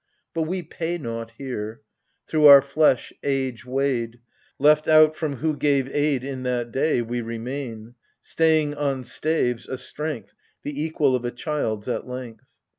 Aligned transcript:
But 0.33 0.47
we 0.49 0.63
pay 0.63 0.97
nought 0.97 1.33
here: 1.37 1.81
through 2.27 2.47
our 2.47 2.63
flesh, 2.63 3.13
age 3.23 3.67
weighed, 3.67 4.19
Left 4.57 4.87
out 4.87 5.15
from 5.15 5.35
who 5.35 5.55
gave 5.55 5.87
aid 5.93 6.23
In 6.23 6.41
that 6.41 6.71
day,— 6.71 7.01
we 7.03 7.21
remain. 7.21 7.93
Staying 8.19 8.73
on 8.73 9.03
staves 9.03 9.67
a 9.67 9.77
strength 9.77 10.33
The 10.63 10.81
equal 10.83 11.15
of 11.15 11.23
a 11.23 11.29
child's 11.29 11.87
at 11.87 12.07
length. 12.07 12.45